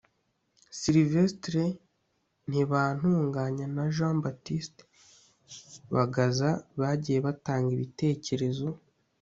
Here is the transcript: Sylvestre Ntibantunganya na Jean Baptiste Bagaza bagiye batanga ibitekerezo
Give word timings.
Sylvestre 0.79 1.61
Ntibantunganya 2.49 3.65
na 3.75 3.83
Jean 3.95 4.15
Baptiste 4.25 4.79
Bagaza 5.95 6.49
bagiye 6.79 7.19
batanga 7.27 7.69
ibitekerezo 7.77 8.67